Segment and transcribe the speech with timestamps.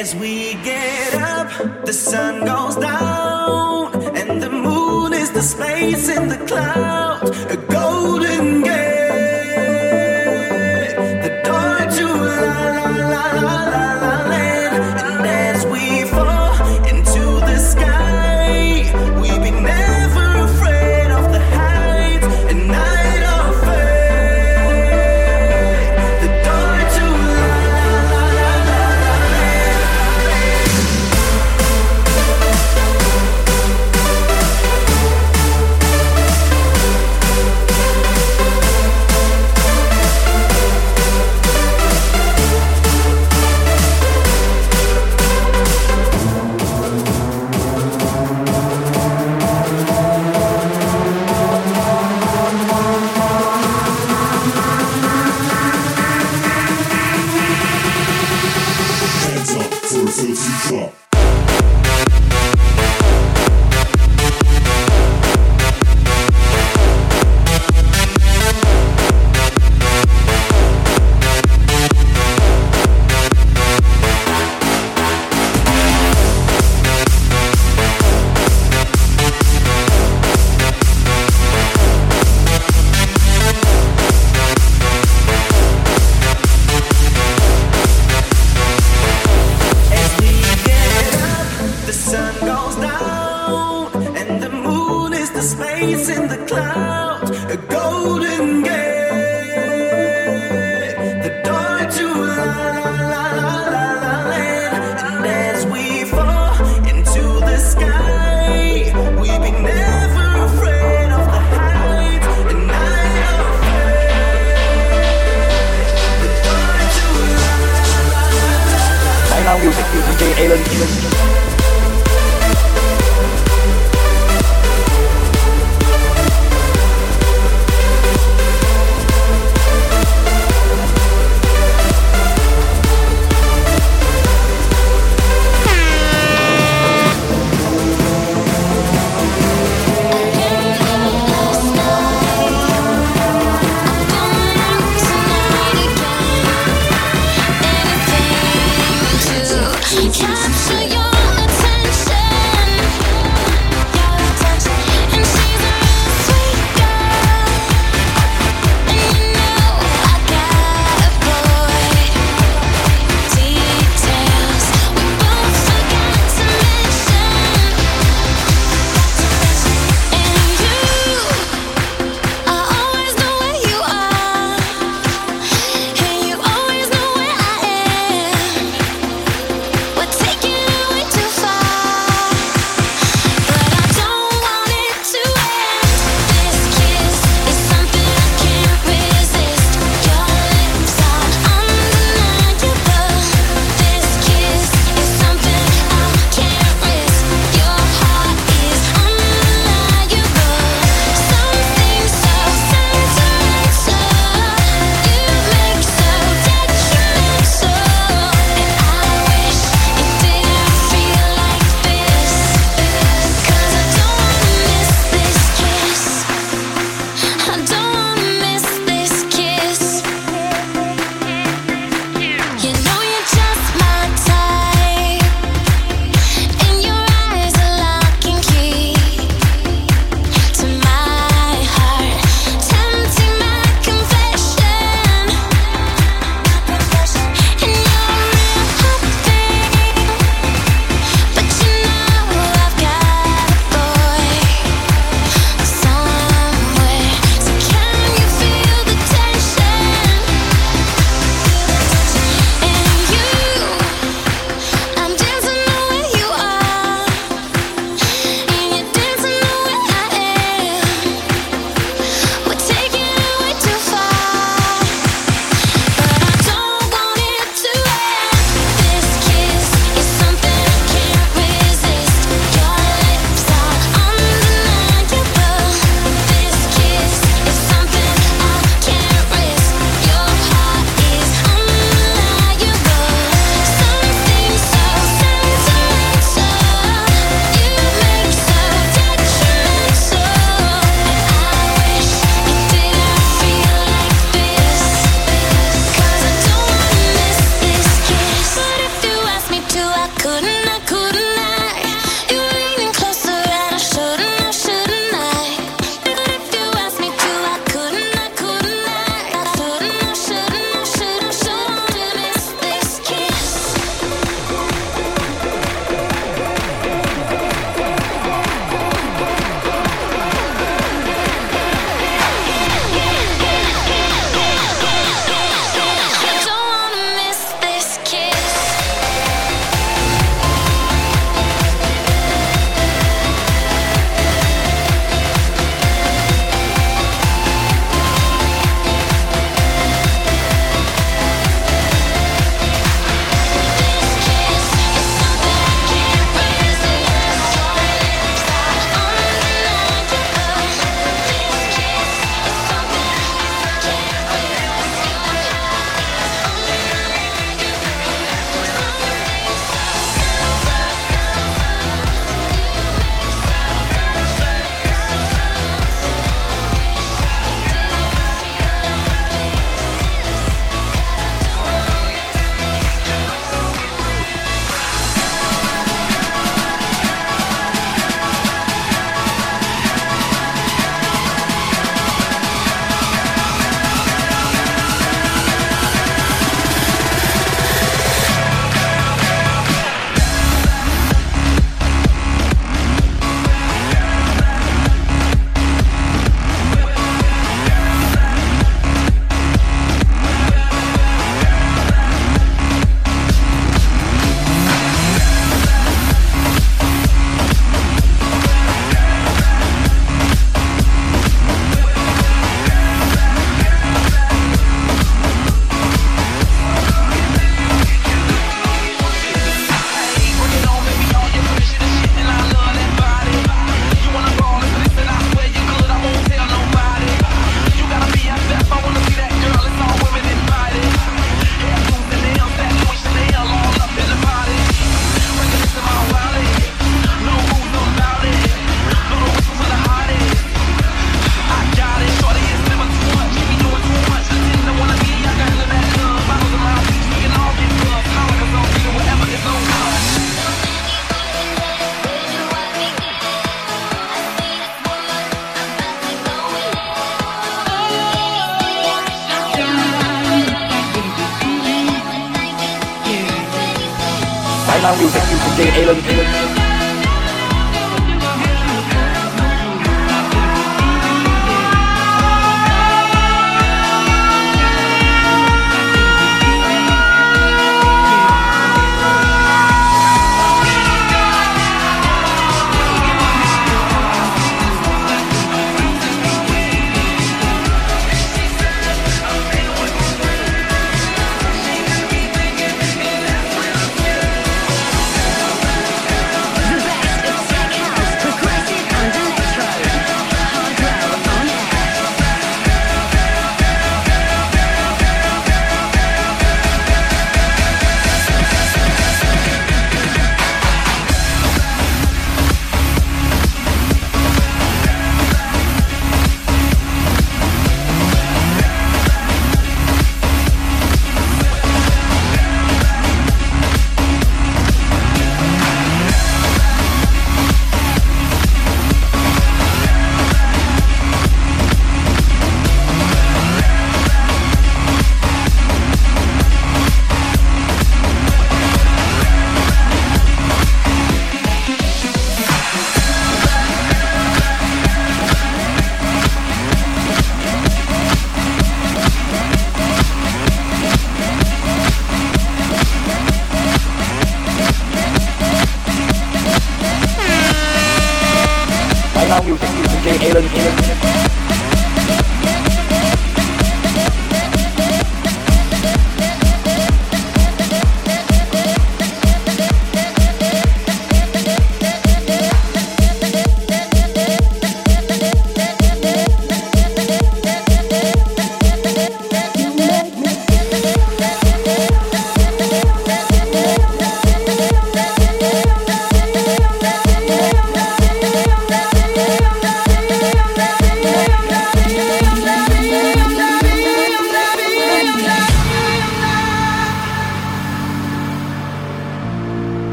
[0.00, 6.26] As we get up, the sun goes down, and the moon is the space in
[6.28, 8.33] the clouds, a golden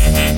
[0.00, 0.37] Thank you.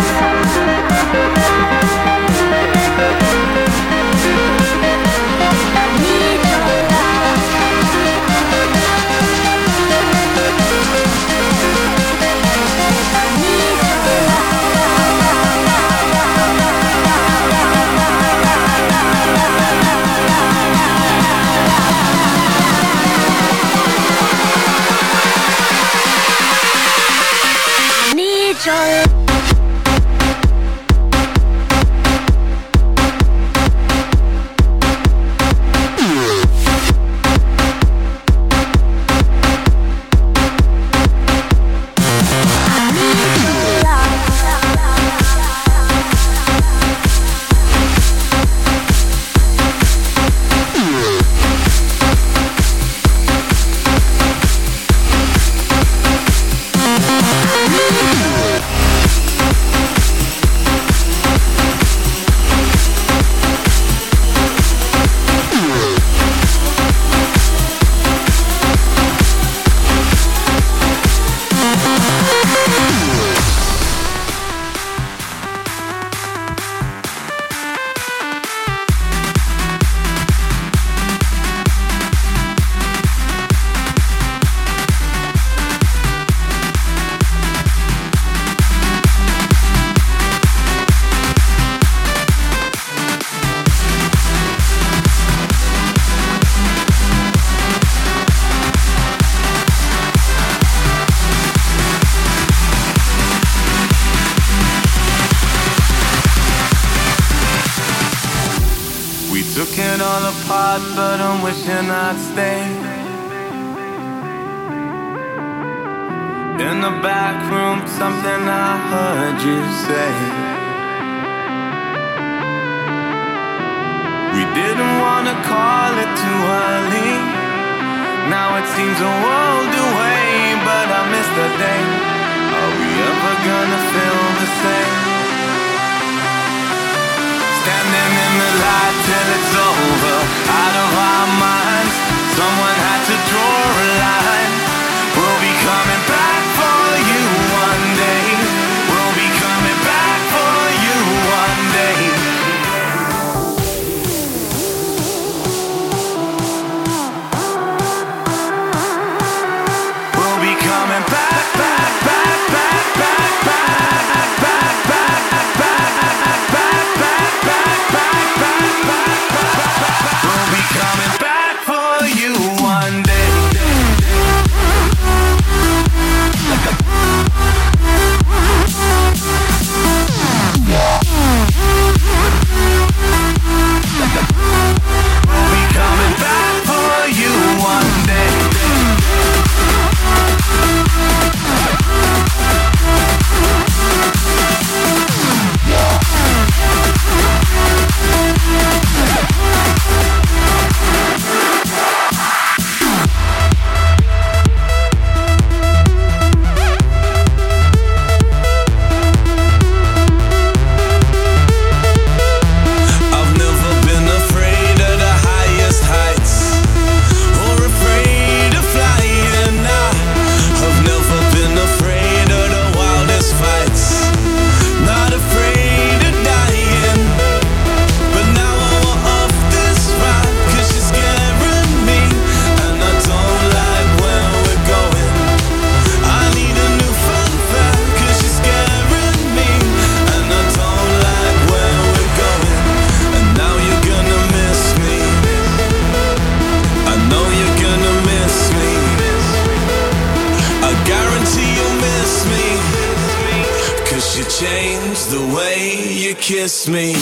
[256.69, 257.00] Me.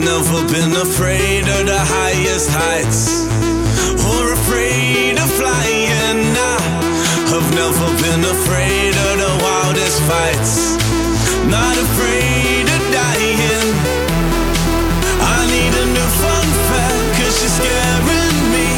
[0.00, 3.28] never been afraid of the highest heights
[4.08, 6.24] or afraid of flying.
[6.32, 6.58] I
[7.32, 10.76] have never been afraid of the wildest fights.
[11.48, 13.68] Not afraid of dying.
[15.20, 18.68] I need a new fun fact, cause she's scaring me.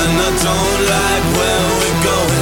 [0.00, 2.39] And I don't like where we're going.